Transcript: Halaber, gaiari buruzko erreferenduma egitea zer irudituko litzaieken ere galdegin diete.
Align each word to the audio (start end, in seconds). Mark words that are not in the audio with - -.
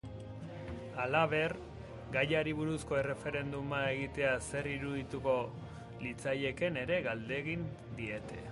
Halaber, 1.01 1.53
gaiari 2.15 2.55
buruzko 2.61 2.97
erreferenduma 3.01 3.83
egitea 3.91 4.31
zer 4.47 4.71
irudituko 4.73 5.37
litzaieken 6.07 6.81
ere 6.85 6.99
galdegin 7.11 7.71
diete. 8.01 8.47